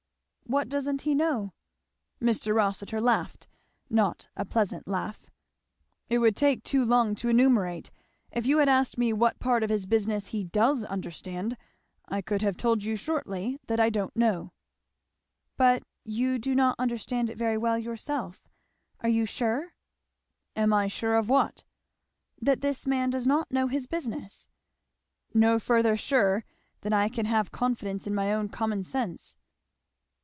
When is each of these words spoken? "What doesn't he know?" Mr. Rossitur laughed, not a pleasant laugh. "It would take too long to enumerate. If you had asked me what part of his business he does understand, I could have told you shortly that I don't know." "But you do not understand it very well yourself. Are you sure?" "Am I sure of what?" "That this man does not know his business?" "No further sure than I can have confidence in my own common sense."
"What 0.47 0.67
doesn't 0.67 1.03
he 1.03 1.15
know?" 1.15 1.53
Mr. 2.21 2.53
Rossitur 2.53 2.99
laughed, 2.99 3.47
not 3.89 4.27
a 4.35 4.43
pleasant 4.43 4.85
laugh. 4.85 5.29
"It 6.09 6.17
would 6.17 6.35
take 6.35 6.61
too 6.65 6.83
long 6.83 7.15
to 7.15 7.29
enumerate. 7.29 7.89
If 8.33 8.45
you 8.45 8.57
had 8.57 8.67
asked 8.67 8.97
me 8.97 9.13
what 9.13 9.39
part 9.39 9.63
of 9.63 9.69
his 9.69 9.85
business 9.85 10.27
he 10.27 10.43
does 10.43 10.83
understand, 10.83 11.55
I 12.09 12.21
could 12.21 12.41
have 12.41 12.57
told 12.57 12.83
you 12.83 12.97
shortly 12.97 13.59
that 13.67 13.79
I 13.79 13.89
don't 13.89 14.13
know." 14.13 14.51
"But 15.55 15.83
you 16.03 16.37
do 16.37 16.53
not 16.53 16.75
understand 16.77 17.29
it 17.29 17.37
very 17.37 17.57
well 17.57 17.77
yourself. 17.77 18.49
Are 18.99 19.07
you 19.09 19.23
sure?" 19.23 19.73
"Am 20.57 20.73
I 20.73 20.89
sure 20.89 21.15
of 21.15 21.29
what?" 21.29 21.63
"That 22.41 22.59
this 22.59 22.85
man 22.85 23.09
does 23.09 23.25
not 23.25 23.51
know 23.53 23.67
his 23.67 23.87
business?" 23.87 24.49
"No 25.33 25.59
further 25.59 25.95
sure 25.95 26.43
than 26.81 26.91
I 26.91 27.07
can 27.07 27.25
have 27.25 27.53
confidence 27.53 28.05
in 28.05 28.13
my 28.13 28.33
own 28.33 28.49
common 28.49 28.83
sense." 28.83 29.37